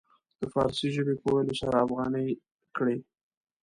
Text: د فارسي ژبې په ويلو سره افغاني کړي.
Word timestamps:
د 0.39 0.41
فارسي 0.53 0.87
ژبې 0.95 1.15
په 1.21 1.27
ويلو 1.33 1.59
سره 1.61 1.81
افغاني 1.85 2.27
کړي. 2.77 2.97